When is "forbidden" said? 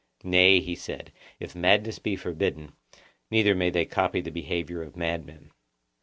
2.15-2.71